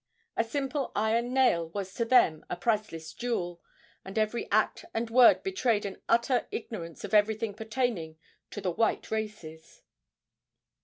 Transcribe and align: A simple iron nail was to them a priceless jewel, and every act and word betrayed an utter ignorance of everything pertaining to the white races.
A 0.35 0.43
simple 0.43 0.91
iron 0.95 1.31
nail 1.31 1.69
was 1.69 1.93
to 1.93 2.05
them 2.05 2.43
a 2.49 2.55
priceless 2.55 3.13
jewel, 3.13 3.61
and 4.03 4.17
every 4.17 4.49
act 4.49 4.83
and 4.95 5.11
word 5.11 5.43
betrayed 5.43 5.85
an 5.85 6.01
utter 6.09 6.47
ignorance 6.49 7.03
of 7.03 7.13
everything 7.13 7.53
pertaining 7.53 8.17
to 8.49 8.61
the 8.61 8.71
white 8.71 9.11
races. 9.11 9.83